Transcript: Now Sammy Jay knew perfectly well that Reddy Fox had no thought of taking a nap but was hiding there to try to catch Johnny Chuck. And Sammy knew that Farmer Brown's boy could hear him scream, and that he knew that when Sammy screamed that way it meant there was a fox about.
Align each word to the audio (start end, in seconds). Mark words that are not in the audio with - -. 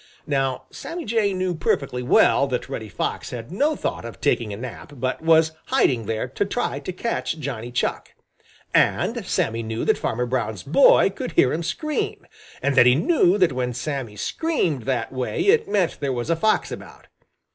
Now 0.25 0.63
Sammy 0.71 1.05
Jay 1.05 1.31
knew 1.31 1.53
perfectly 1.53 2.01
well 2.01 2.47
that 2.47 2.67
Reddy 2.67 2.89
Fox 2.89 3.29
had 3.29 3.51
no 3.51 3.75
thought 3.75 4.03
of 4.03 4.19
taking 4.19 4.51
a 4.51 4.57
nap 4.57 4.93
but 4.95 5.21
was 5.21 5.51
hiding 5.67 6.07
there 6.07 6.27
to 6.27 6.43
try 6.43 6.79
to 6.79 6.91
catch 6.91 7.37
Johnny 7.37 7.71
Chuck. 7.71 8.15
And 8.73 9.23
Sammy 9.27 9.61
knew 9.61 9.85
that 9.85 9.99
Farmer 9.99 10.25
Brown's 10.25 10.63
boy 10.63 11.11
could 11.11 11.33
hear 11.33 11.53
him 11.53 11.61
scream, 11.61 12.25
and 12.63 12.73
that 12.73 12.87
he 12.87 12.95
knew 12.95 13.37
that 13.37 13.53
when 13.53 13.73
Sammy 13.75 14.15
screamed 14.15 14.85
that 14.85 15.13
way 15.13 15.41
it 15.41 15.69
meant 15.69 15.99
there 15.99 16.11
was 16.11 16.31
a 16.31 16.35
fox 16.35 16.71
about. 16.71 17.05